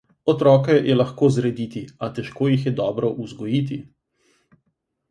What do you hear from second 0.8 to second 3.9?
je lahko zrediti, a težko jih je dobro vzgojiti.